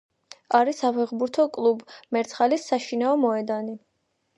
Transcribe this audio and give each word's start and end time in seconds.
არის 0.59 0.79
საფეხბურთო 0.83 1.47
კლუბ 1.59 1.85
„მერცხალის“ 2.19 2.69
საშინაო 2.75 3.25
მოედანი. 3.27 3.83